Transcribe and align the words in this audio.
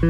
C'est 0.00 0.06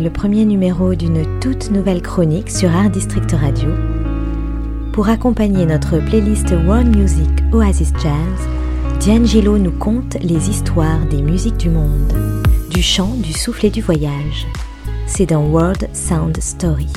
le 0.00 0.10
premier 0.10 0.44
numéro 0.44 0.94
d'une 0.94 1.40
toute 1.40 1.70
nouvelle 1.70 2.02
chronique 2.02 2.50
sur 2.50 2.70
Art 2.70 2.90
District 2.90 3.32
Radio. 3.32 3.70
Pour 4.92 5.08
accompagner 5.08 5.64
notre 5.64 5.96
playlist 5.96 6.50
World 6.50 6.94
Music 6.94 7.30
Oasis 7.52 7.92
Jazz, 8.02 8.48
D'Angelo 9.06 9.56
nous 9.56 9.72
conte 9.72 10.18
les 10.20 10.50
histoires 10.50 11.06
des 11.06 11.22
musiques 11.22 11.56
du 11.56 11.70
monde, 11.70 12.12
du 12.68 12.82
chant, 12.82 13.14
du 13.14 13.32
souffle 13.32 13.64
et 13.64 13.70
du 13.70 13.80
voyage. 13.80 14.46
C'est 15.06 15.24
dans 15.24 15.46
World 15.46 15.88
Sound 15.94 16.38
Story. 16.42 16.88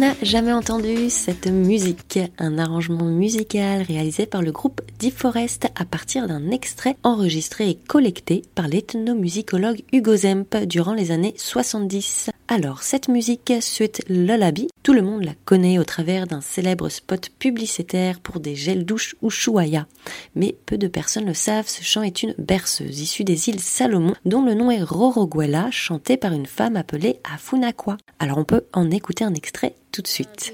N'a 0.00 0.14
jamais 0.22 0.54
entendu 0.54 1.10
cette 1.10 1.46
musique 1.46 2.18
Un 2.38 2.56
arrangement 2.56 3.04
musical 3.04 3.82
réalisé 3.82 4.24
par 4.24 4.40
le 4.40 4.50
groupe 4.50 4.80
Deep 4.98 5.14
Forest 5.14 5.68
à 5.74 5.84
partir 5.84 6.26
d'un 6.26 6.50
extrait 6.50 6.96
enregistré 7.02 7.68
et 7.68 7.74
collecté 7.74 8.40
par 8.54 8.66
l'ethnomusicologue 8.66 9.82
Hugo 9.92 10.16
Zemp 10.16 10.56
durant 10.64 10.94
les 10.94 11.10
années 11.10 11.34
70. 11.36 12.30
Alors, 12.48 12.82
cette 12.82 13.08
musique 13.08 13.52
suite 13.60 14.02
Lullaby, 14.08 14.68
tout 14.82 14.92
le 14.92 15.02
monde 15.02 15.24
la 15.24 15.34
connaît 15.44 15.78
au 15.78 15.84
travers 15.84 16.26
d'un 16.26 16.40
célèbre 16.40 16.88
spot 16.88 17.30
publicitaire 17.38 18.20
pour 18.20 18.40
des 18.40 18.54
gels 18.54 18.84
douches 18.84 19.14
Ushuaïa. 19.22 19.86
Mais 20.34 20.56
peu 20.66 20.78
de 20.78 20.88
personnes 20.88 21.26
le 21.26 21.34
savent, 21.34 21.68
ce 21.68 21.82
chant 21.82 22.02
est 22.02 22.22
une 22.22 22.34
berceuse 22.38 23.00
issue 23.00 23.24
des 23.24 23.48
îles 23.48 23.60
Salomon 23.60 24.14
dont 24.24 24.42
le 24.42 24.54
nom 24.54 24.70
est 24.70 24.82
Roroguela, 24.82 25.70
chantée 25.70 26.16
par 26.16 26.32
une 26.32 26.46
femme 26.46 26.76
appelée 26.76 27.20
Afunakwa. 27.32 27.98
Alors 28.18 28.38
on 28.38 28.44
peut 28.44 28.64
en 28.72 28.90
écouter 28.90 29.24
un 29.24 29.34
extrait 29.34 29.74
tout 29.92 30.02
de 30.02 30.08
suite. 30.08 30.52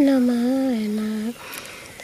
nama 0.00 0.72
enak. 0.76 1.32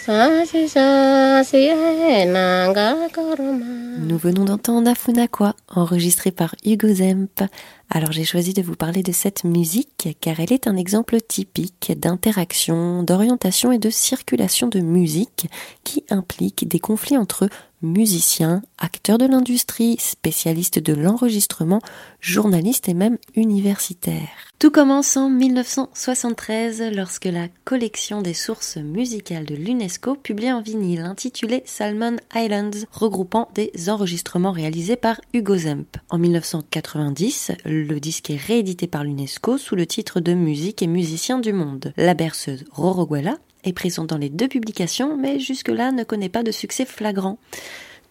Sasi 0.00 0.64
sasi 0.64 1.68
enak 1.68 2.72
gak 2.72 3.12
korma. 3.12 3.91
Nous 4.03 4.19
venons 4.19 4.45
d'entendre 4.45 4.91
Afunakwa, 4.91 5.55
enregistré 5.69 6.33
par 6.33 6.56
Hugo 6.64 6.92
Zemp. 6.92 7.45
Alors 7.89 8.11
j'ai 8.11 8.25
choisi 8.25 8.53
de 8.53 8.61
vous 8.61 8.75
parler 8.75 9.05
de 9.05 9.12
cette 9.12 9.44
musique 9.44 10.17
car 10.20 10.41
elle 10.41 10.53
est 10.53 10.67
un 10.67 10.77
exemple 10.77 11.20
typique 11.20 11.92
d'interaction, 11.97 13.05
d'orientation 13.05 13.70
et 13.70 13.78
de 13.78 13.91
circulation 13.91 14.67
de 14.67 14.81
musique 14.81 15.47
qui 15.84 16.03
implique 16.11 16.67
des 16.67 16.81
conflits 16.81 17.17
entre 17.17 17.48
musiciens, 17.83 18.62
acteurs 18.78 19.19
de 19.19 19.27
l'industrie, 19.27 19.97
spécialistes 19.98 20.78
de 20.78 20.94
l'enregistrement, 20.94 21.81
journalistes 22.20 22.89
et 22.89 22.94
même 22.94 23.19
universitaires. 23.34 24.53
Tout 24.59 24.71
commence 24.71 25.16
en 25.16 25.28
1973 25.28 26.93
lorsque 26.94 27.25
la 27.25 27.49
collection 27.65 28.22
des 28.22 28.34
sources 28.34 28.76
musicales 28.76 29.44
de 29.44 29.56
l'UNESCO 29.56 30.15
publie 30.15 30.49
un 30.49 30.60
vinyle 30.60 31.00
intitulé 31.00 31.62
Salmon 31.66 32.16
Islands, 32.34 32.87
regroupant 32.93 33.49
des 33.55 33.72
enregistrements 33.92 34.53
réalisés 34.53 34.97
par 34.97 35.20
Hugo 35.32 35.56
Zemp. 35.56 35.97
En 36.10 36.19
1990, 36.19 37.53
le 37.64 38.00
disque 38.00 38.30
est 38.30 38.36
réédité 38.36 38.86
par 38.86 39.04
l'UNESCO 39.04 39.58
sous 39.58 39.76
le 39.76 39.86
titre 39.86 40.20
de 40.20 40.34
Musique 40.34 40.82
et 40.82 40.86
musiciens 40.86 41.38
du 41.38 41.53
monde. 41.53 41.92
La 41.97 42.14
berceuse 42.14 42.64
Roroguela 42.72 43.36
est 43.64 43.72
présent 43.72 44.04
dans 44.04 44.19
les 44.19 44.31
deux 44.31 44.48
publications, 44.48 45.16
mais 45.16 45.38
jusque-là 45.38 45.92
ne 45.92 46.04
connaît 46.04 46.28
pas 46.28 46.42
de 46.42 46.50
succès 46.50 46.84
flagrant. 46.84 47.38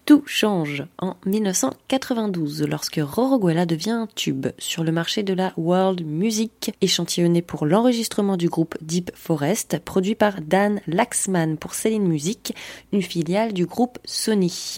Tout 0.06 0.24
change 0.26 0.84
en 0.98 1.16
1992 1.26 2.64
lorsque 2.64 3.00
Roroguela 3.02 3.68
devient 3.68 3.92
un 3.92 4.08
tube 4.08 4.48
sur 4.58 4.84
le 4.84 4.92
marché 4.92 5.22
de 5.22 5.34
la 5.34 5.54
world 5.58 6.04
music, 6.06 6.74
échantillonné 6.82 7.44
pour 7.44 7.66
l'enregistrement 7.66 8.36
du 8.36 8.50
groupe 8.50 8.78
Deep 8.82 9.12
Forest, 9.14 9.80
produit 9.80 10.16
par 10.16 10.42
Dan 10.42 10.82
Laxman 10.88 11.58
pour 11.58 11.76
Céline 11.76 12.08
Music, 12.08 12.56
une 12.92 13.04
filiale 13.04 13.54
du 13.54 13.68
groupe 13.68 14.00
Sony. 14.04 14.78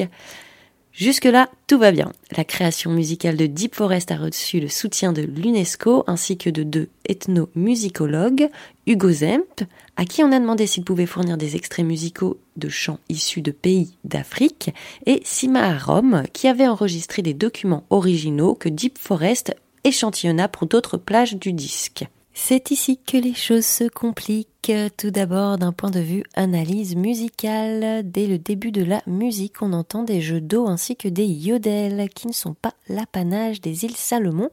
Jusque-là, 0.93 1.49
tout 1.65 1.79
va 1.79 1.91
bien. 1.91 2.11
La 2.37 2.43
création 2.43 2.91
musicale 2.91 3.35
de 3.35 3.47
Deep 3.47 3.73
Forest 3.73 4.11
a 4.11 4.15
reçu 4.15 4.59
le 4.59 4.67
soutien 4.67 5.11
de 5.11 5.23
l'UNESCO 5.23 6.03
ainsi 6.05 6.37
que 6.37 6.51
de 6.51 6.61
deux 6.61 6.89
ethnomusicologues, 7.09 8.49
Hugo 8.85 9.11
Zemp, 9.11 9.63
à 9.97 10.05
qui 10.05 10.23
on 10.23 10.31
a 10.31 10.39
demandé 10.39 10.67
s'il 10.67 10.83
pouvait 10.83 11.07
fournir 11.07 11.35
des 11.35 11.55
extraits 11.55 11.85
musicaux 11.85 12.39
de 12.57 12.69
chants 12.69 12.99
issus 13.09 13.41
de 13.41 13.49
pays 13.49 13.97
d'Afrique, 14.03 14.69
et 15.07 15.21
Sima 15.25 15.67
Arom, 15.67 16.23
qui 16.31 16.47
avait 16.47 16.67
enregistré 16.67 17.23
des 17.23 17.33
documents 17.33 17.85
originaux 17.89 18.53
que 18.53 18.69
Deep 18.69 18.99
Forest 18.99 19.55
échantillonna 19.83 20.47
pour 20.47 20.67
d'autres 20.67 20.97
plages 20.97 21.35
du 21.35 21.53
disque. 21.53 22.05
C'est 22.33 22.71
ici 22.71 22.97
que 22.97 23.17
les 23.17 23.33
choses 23.33 23.65
se 23.65 23.87
compliquent. 23.87 24.71
Tout 24.97 25.11
d'abord, 25.11 25.57
d'un 25.57 25.71
point 25.71 25.91
de 25.91 25.99
vue 25.99 26.23
analyse 26.35 26.95
musicale, 26.95 28.01
dès 28.09 28.27
le 28.27 28.39
début 28.39 28.71
de 28.71 28.83
la 28.83 29.01
musique, 29.05 29.61
on 29.61 29.71
entend 29.71 30.03
des 30.03 30.19
jeux 30.19 30.41
d'eau 30.41 30.67
ainsi 30.67 30.95
que 30.95 31.07
des 31.07 31.25
yodels 31.25 32.09
qui 32.09 32.27
ne 32.27 32.33
sont 32.33 32.53
pas 32.53 32.73
l'apanage 32.89 33.61
des 33.61 33.85
îles 33.85 33.95
Salomon. 33.95 34.49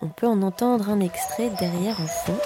On 0.00 0.08
peut 0.08 0.26
en 0.26 0.40
entendre 0.42 0.88
un 0.88 1.00
extrait 1.00 1.50
derrière 1.58 2.00
en 2.00 2.06
fond. 2.06 2.38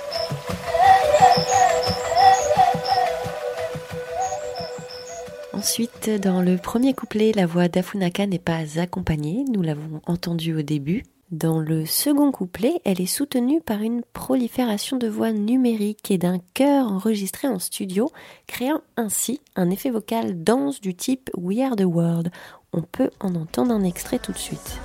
Ensuite, 5.53 6.11
dans 6.21 6.43
le 6.43 6.57
premier 6.59 6.95
couplet, 6.95 7.33
la 7.33 7.47
voix 7.47 7.69
d'Afunaka 7.69 8.27
n'est 8.27 8.39
pas 8.39 8.81
accompagnée, 8.81 9.45
nous 9.51 9.63
l'avons 9.63 10.01
entendu 10.07 10.55
au 10.55 10.63
début. 10.63 11.05
Dans 11.31 11.59
le 11.59 11.87
second 11.87 12.31
couplet, 12.33 12.81
elle 12.85 13.01
est 13.01 13.07
soutenue 13.07 13.63
par 13.63 13.81
une 13.81 14.03
prolifération 14.13 14.99
de 14.99 15.09
voix 15.09 15.33
numériques 15.33 16.11
et 16.11 16.19
d'un 16.19 16.39
chœur 16.53 16.93
enregistré 16.93 17.49
en 17.49 17.59
studio, 17.59 18.11
créant 18.47 18.83
ainsi 18.99 19.41
un 19.57 19.71
effet 19.71 19.91
vocal 19.91 20.45
dense 20.45 20.83
du 20.83 20.95
type 20.95 21.31
We 21.35 21.61
Are 21.61 21.77
the 21.77 21.85
World. 21.85 22.31
On 22.75 22.83
peut 22.83 23.11
en 23.21 23.35
entendre 23.37 23.73
un 23.73 23.85
extrait 23.85 24.19
tout 24.19 24.33
de 24.33 24.39
suite. 24.39 24.79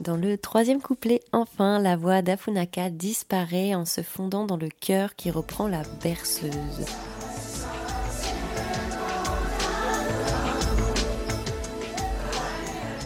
Dans 0.00 0.16
le 0.16 0.38
troisième 0.38 0.80
couplet, 0.80 1.20
enfin, 1.32 1.78
la 1.80 1.96
voix 1.96 2.22
d'Afunaka 2.22 2.90
disparaît 2.90 3.74
en 3.74 3.84
se 3.84 4.02
fondant 4.02 4.46
dans 4.46 4.56
le 4.56 4.68
chœur 4.68 5.14
qui 5.14 5.30
reprend 5.30 5.68
la 5.68 5.82
berceuse. 6.02 6.86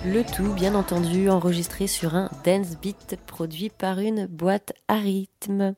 Le 0.07 0.23
tout, 0.23 0.53
bien 0.53 0.75
entendu, 0.75 1.31
enregistré 1.31 1.87
sur 1.87 2.15
un 2.15 2.31
dance 2.45 2.77
beat 2.77 3.17
produit 3.27 3.71
par 3.71 4.01
une 4.01 4.27
boîte 4.27 4.75
à 4.87 4.97
rythme. 4.97 5.75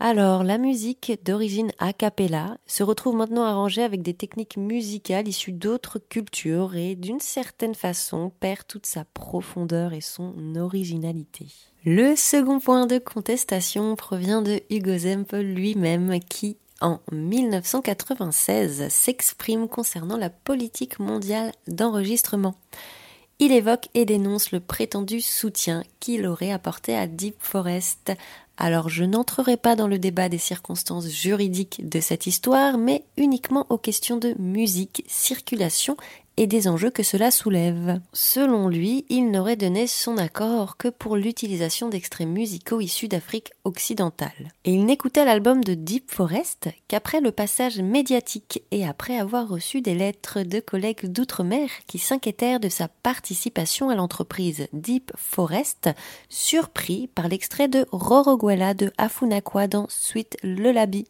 Alors, 0.00 0.42
la 0.42 0.58
musique 0.58 1.20
d'origine 1.24 1.70
a 1.78 1.92
cappella 1.92 2.58
se 2.66 2.82
retrouve 2.82 3.14
maintenant 3.14 3.44
arrangée 3.44 3.84
avec 3.84 4.02
des 4.02 4.14
techniques 4.14 4.56
musicales 4.56 5.28
issues 5.28 5.52
d'autres 5.52 6.00
cultures 6.00 6.74
et 6.74 6.96
d'une 6.96 7.20
certaine 7.20 7.76
façon 7.76 8.32
perd 8.40 8.66
toute 8.66 8.84
sa 8.84 9.04
profondeur 9.14 9.92
et 9.92 10.00
son 10.00 10.56
originalité. 10.56 11.46
Le 11.84 12.16
second 12.16 12.58
point 12.58 12.86
de 12.86 12.98
contestation 12.98 13.94
provient 13.94 14.42
de 14.42 14.60
Hugo 14.70 14.98
Zemp 14.98 15.32
lui-même 15.32 16.18
qui 16.18 16.56
en 16.80 16.98
1996 17.12 18.88
s'exprime 18.88 19.68
concernant 19.68 20.16
la 20.16 20.30
politique 20.30 20.98
mondiale 20.98 21.52
d'enregistrement. 21.68 22.56
Il 23.38 23.52
évoque 23.52 23.88
et 23.92 24.06
dénonce 24.06 24.50
le 24.50 24.60
prétendu 24.60 25.20
soutien 25.20 25.82
qu'il 26.00 26.26
aurait 26.26 26.52
apporté 26.52 26.96
à 26.96 27.06
Deep 27.06 27.36
Forest. 27.38 28.12
Alors 28.56 28.88
je 28.88 29.04
n'entrerai 29.04 29.58
pas 29.58 29.76
dans 29.76 29.88
le 29.88 29.98
débat 29.98 30.30
des 30.30 30.38
circonstances 30.38 31.08
juridiques 31.08 31.86
de 31.86 32.00
cette 32.00 32.26
histoire, 32.26 32.78
mais 32.78 33.04
uniquement 33.18 33.66
aux 33.68 33.76
questions 33.76 34.16
de 34.16 34.34
musique, 34.38 35.04
circulation 35.06 35.98
et 36.36 36.46
des 36.46 36.68
enjeux 36.68 36.90
que 36.90 37.02
cela 37.02 37.30
soulève. 37.30 38.00
Selon 38.12 38.68
lui, 38.68 39.06
il 39.08 39.30
n'aurait 39.30 39.56
donné 39.56 39.86
son 39.86 40.18
accord 40.18 40.76
que 40.76 40.88
pour 40.88 41.16
l'utilisation 41.16 41.88
d'extraits 41.88 42.28
musicaux 42.28 42.80
issus 42.80 43.08
d'Afrique 43.08 43.52
occidentale. 43.64 44.52
Et 44.64 44.72
il 44.72 44.84
n'écoutait 44.84 45.24
l'album 45.24 45.64
de 45.64 45.74
Deep 45.74 46.10
Forest 46.10 46.68
qu'après 46.88 47.20
le 47.20 47.32
passage 47.32 47.78
médiatique 47.80 48.62
et 48.70 48.86
après 48.86 49.18
avoir 49.18 49.48
reçu 49.48 49.80
des 49.80 49.94
lettres 49.94 50.42
de 50.42 50.60
collègues 50.60 51.06
d'outre-mer 51.06 51.70
qui 51.86 51.98
s'inquiétèrent 51.98 52.60
de 52.60 52.68
sa 52.68 52.88
participation 52.88 53.88
à 53.88 53.94
l'entreprise 53.94 54.68
Deep 54.72 55.12
Forest, 55.16 55.90
surpris 56.28 57.08
par 57.08 57.28
l'extrait 57.28 57.68
de 57.68 57.86
Roroguela 57.92 58.74
de 58.74 58.92
Afunakwa 58.98 59.68
dans 59.68 59.86
Suite 59.88 60.36
Le 60.42 60.72
Labi. 60.72 61.06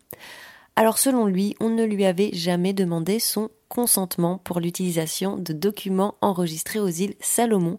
Alors 0.76 0.98
selon 0.98 1.26
lui, 1.26 1.56
on 1.58 1.70
ne 1.70 1.84
lui 1.84 2.04
avait 2.04 2.30
jamais 2.34 2.74
demandé 2.74 3.18
son 3.18 3.48
consentement 3.68 4.38
pour 4.44 4.60
l'utilisation 4.60 5.36
de 5.36 5.54
documents 5.54 6.14
enregistrés 6.20 6.80
aux 6.80 6.88
îles 6.88 7.14
Salomon 7.18 7.76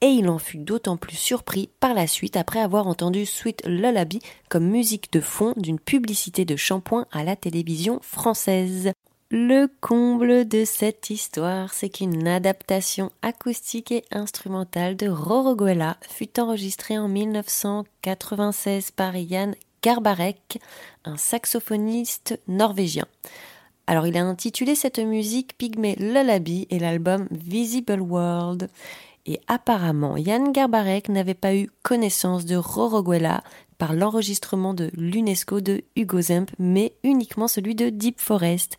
et 0.00 0.06
il 0.06 0.28
en 0.28 0.38
fut 0.38 0.58
d'autant 0.58 0.96
plus 0.96 1.16
surpris 1.16 1.68
par 1.80 1.92
la 1.92 2.06
suite 2.06 2.36
après 2.36 2.60
avoir 2.60 2.86
entendu 2.86 3.26
Sweet 3.26 3.66
Lullaby 3.66 4.20
comme 4.48 4.66
musique 4.66 5.12
de 5.12 5.20
fond 5.20 5.52
d'une 5.56 5.80
publicité 5.80 6.44
de 6.44 6.56
shampoing 6.56 7.06
à 7.12 7.24
la 7.24 7.36
télévision 7.36 7.98
française. 8.02 8.92
Le 9.30 9.66
comble 9.82 10.48
de 10.48 10.64
cette 10.64 11.10
histoire, 11.10 11.74
c'est 11.74 11.90
qu'une 11.90 12.26
adaptation 12.26 13.10
acoustique 13.20 13.92
et 13.92 14.04
instrumentale 14.10 14.96
de 14.96 15.06
Roroguela 15.06 15.98
fut 16.00 16.40
enregistrée 16.40 16.96
en 16.96 17.08
1996 17.08 18.92
par 18.92 19.14
Yann 19.16 19.54
Garbarek, 19.82 20.60
un 21.04 21.16
saxophoniste 21.16 22.40
norvégien. 22.48 23.06
Alors 23.86 24.06
il 24.06 24.16
a 24.16 24.24
intitulé 24.24 24.74
cette 24.74 24.98
musique 24.98 25.56
Pygmée 25.56 25.96
Lullaby 25.96 26.66
et 26.70 26.78
l'album 26.78 27.26
Visible 27.30 28.00
World. 28.00 28.68
Et 29.24 29.40
apparemment, 29.46 30.16
Jan 30.16 30.50
Garbarek 30.52 31.08
n'avait 31.08 31.34
pas 31.34 31.54
eu 31.54 31.70
connaissance 31.82 32.44
de 32.44 32.56
Roroguela 32.56 33.42
par 33.78 33.92
l'enregistrement 33.92 34.74
de 34.74 34.90
l'UNESCO 34.94 35.60
de 35.60 35.82
Hugo 35.96 36.20
Zemp, 36.20 36.50
mais 36.58 36.92
uniquement 37.02 37.48
celui 37.48 37.74
de 37.74 37.88
Deep 37.88 38.20
Forest. 38.20 38.76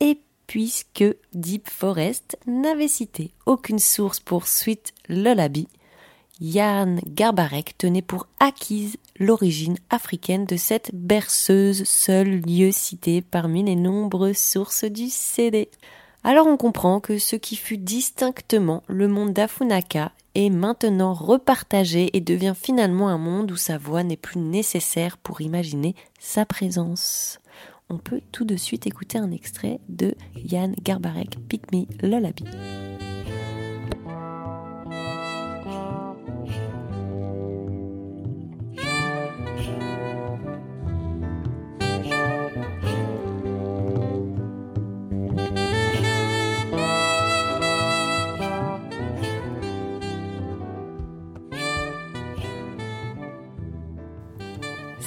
Et 0.00 0.20
puisque 0.46 1.04
Deep 1.32 1.68
Forest 1.68 2.36
n'avait 2.46 2.88
cité 2.88 3.32
aucune 3.46 3.78
source 3.78 4.20
pour 4.20 4.46
Sweet 4.46 4.92
Lullaby, 5.08 5.66
Jan 6.40 6.96
Garbarek 7.06 7.78
tenait 7.78 8.02
pour 8.02 8.26
acquise 8.40 8.96
l'origine 9.18 9.76
africaine 9.90 10.44
de 10.44 10.56
cette 10.56 10.90
berceuse, 10.94 11.84
seul 11.84 12.40
lieu 12.40 12.72
cité 12.72 13.22
parmi 13.22 13.62
les 13.62 13.76
nombreuses 13.76 14.38
sources 14.38 14.84
du 14.84 15.08
CD. 15.08 15.68
Alors 16.22 16.46
on 16.46 16.56
comprend 16.56 17.00
que 17.00 17.18
ce 17.18 17.36
qui 17.36 17.56
fut 17.56 17.76
distinctement 17.76 18.82
le 18.88 19.08
monde 19.08 19.32
d'Afunaka 19.32 20.12
est 20.34 20.50
maintenant 20.50 21.12
repartagé 21.12 22.16
et 22.16 22.20
devient 22.20 22.54
finalement 22.60 23.08
un 23.08 23.18
monde 23.18 23.52
où 23.52 23.56
sa 23.56 23.78
voix 23.78 24.02
n'est 24.02 24.16
plus 24.16 24.40
nécessaire 24.40 25.18
pour 25.18 25.40
imaginer 25.40 25.94
sa 26.18 26.44
présence. 26.44 27.40
On 27.90 27.98
peut 27.98 28.22
tout 28.32 28.44
de 28.44 28.56
suite 28.56 28.86
écouter 28.86 29.18
un 29.18 29.30
extrait 29.30 29.78
de 29.88 30.14
Yann 30.34 30.74
Garbarek, 30.82 31.38
Pick 31.48 31.70
Me. 31.72 31.84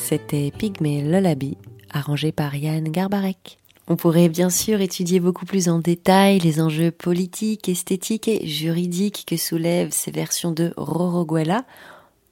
C'était 0.09 0.51
Pygmée 0.57 1.01
Lullaby, 1.01 1.57
arrangé 1.89 2.31
par 2.31 2.55
Yann 2.55 2.85
Garbarek. 2.85 3.57
On 3.89 3.97
pourrait 3.97 4.29
bien 4.29 4.49
sûr 4.49 4.79
étudier 4.79 5.19
beaucoup 5.19 5.45
plus 5.45 5.67
en 5.67 5.79
détail 5.79 6.39
les 6.39 6.61
enjeux 6.61 6.91
politiques, 6.91 7.67
esthétiques 7.67 8.29
et 8.29 8.47
juridiques 8.47 9.25
que 9.27 9.35
soulèvent 9.35 9.91
ces 9.91 10.11
versions 10.11 10.53
de 10.53 10.73
Roroguela, 10.77 11.65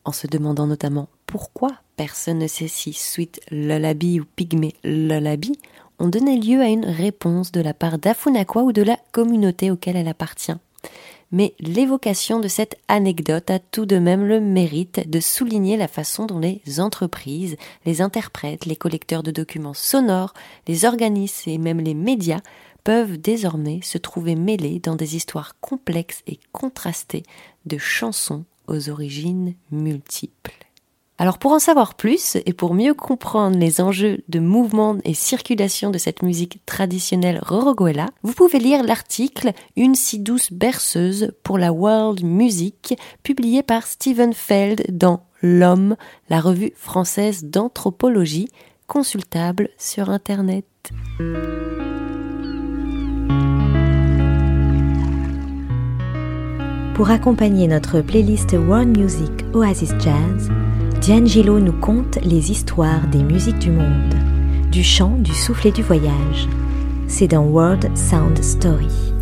en 0.06 0.14
se 0.14 0.26
demandant 0.26 0.68
notamment 0.68 1.10
pourquoi 1.26 1.74
personne 1.98 2.40
ne 2.40 2.48
sait 2.48 2.70
si 2.70 2.94
Sweet 2.94 3.42
Lullaby 3.52 4.22
ou 4.22 4.26
Pygmée 4.38 4.76
Lullaby 4.86 5.60
ont 6.00 6.08
donné 6.08 6.40
lieu 6.40 6.62
à 6.62 6.70
une 6.70 6.86
réponse 6.86 7.52
de 7.52 7.60
la 7.60 7.74
part 7.74 7.98
d'Afunakwa 7.98 8.64
ou 8.64 8.72
de 8.72 8.84
la 8.84 8.98
communauté 9.12 9.70
auquel 9.70 9.98
elle 9.98 10.08
appartient 10.08 10.56
mais 11.36 11.54
l'évocation 11.60 12.40
de 12.40 12.48
cette 12.48 12.78
anecdote 12.88 13.52
a 13.52 13.60
tout 13.60 13.86
de 13.86 13.98
même 13.98 14.24
le 14.26 14.40
mérite 14.40 15.10
de 15.10 15.20
souligner 15.20 15.76
la 15.76 15.90
façon 15.90 16.26
dont 16.26 16.40
les 16.40 16.62
entreprises, 16.80 17.58
les 17.86 18.02
interprètes, 18.02 18.66
les 18.66 18.78
collecteurs 18.78 19.22
de 19.22 19.32
documents 19.32 19.74
sonores, 19.74 20.34
les 20.66 20.86
organismes 20.86 21.50
et 21.50 21.58
même 21.58 21.82
les 21.82 21.94
médias 21.94 22.40
peuvent 22.86 23.18
désormais 23.18 23.82
se 23.84 23.98
trouver 23.98 24.36
mêlés 24.36 24.80
dans 24.80 24.96
des 24.96 25.18
histoires 25.18 25.60
complexes 25.60 26.24
et 26.26 26.40
contrastées 26.54 27.24
de 27.66 27.78
chansons 27.78 28.46
aux 28.68 28.90
origines 28.90 29.56
multiples. 29.72 30.65
Alors 31.18 31.38
pour 31.38 31.54
en 31.54 31.60
savoir 31.60 31.96
plus 31.96 32.36
et 32.46 32.52
pour 32.52 32.74
mieux 32.74 32.94
comprendre 32.94 33.58
les 33.58 33.80
enjeux 33.80 34.20
de 34.28 34.40
mouvement 34.40 34.98
et 35.06 35.14
circulation 35.14 35.90
de 35.90 35.98
cette 35.98 36.24
musique 36.24 36.60
traditionnelle 36.66 37.40
Roroguela, 37.42 38.08
vous 38.24 38.34
pouvez 38.34 38.60
lire 38.60 38.84
l'article 38.84 39.54
Une 39.78 39.96
si 39.96 40.20
douce 40.20 40.52
berceuse 40.52 41.32
pour 41.44 41.58
la 41.58 41.72
world 41.72 42.22
music 42.22 42.98
publié 43.24 43.64
par 43.64 43.88
Stephen 43.88 44.34
Feld 44.34 44.86
dans 44.90 45.22
L'Homme, 45.42 45.96
la 46.30 46.42
revue 46.42 46.74
française 46.76 47.46
d'anthropologie, 47.46 48.50
consultable 48.88 49.70
sur 49.78 50.10
Internet. 50.10 50.66
Pour 56.96 57.10
accompagner 57.10 57.68
notre 57.68 58.02
playlist 58.02 58.54
World 58.54 58.98
Music 58.98 59.32
Oasis 59.54 59.92
Jazz, 60.00 60.50
D'Angelo 61.02 61.60
nous 61.60 61.74
conte 61.74 62.18
les 62.24 62.52
histoires 62.52 63.08
des 63.08 63.22
musiques 63.22 63.60
du 63.60 63.70
monde, 63.70 64.16
du 64.72 64.84
chant, 64.84 65.16
du 65.20 65.34
souffle 65.34 65.68
et 65.68 65.72
du 65.72 65.84
voyage. 65.84 66.48
C'est 67.08 67.28
dans 67.28 67.44
World 67.44 67.96
Sound 67.96 68.42
Story. 68.44 69.15